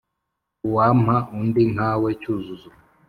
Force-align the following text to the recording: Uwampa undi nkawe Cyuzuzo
Uwampa 0.67 1.15
undi 1.39 1.63
nkawe 1.73 2.09
Cyuzuzo 2.21 2.69